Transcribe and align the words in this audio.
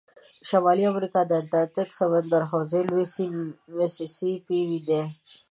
د 0.37 0.39
شمال 0.49 0.79
امریکا 0.91 1.21
د 1.25 1.31
اتلانتیک 1.41 1.89
سمندر 1.99 2.41
حوزې 2.51 2.81
لوی 2.89 3.05
سیند 3.15 3.41
میسی 3.75 4.07
سی 4.15 4.31
پي 4.45 4.59
دی. 4.87 5.01